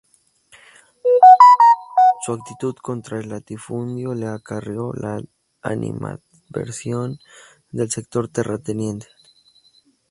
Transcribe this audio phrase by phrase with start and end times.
[2.25, 5.21] Su actitud contra el latifundio le acarreó la
[5.61, 7.19] animadversión
[7.71, 9.05] del sector terrateniente.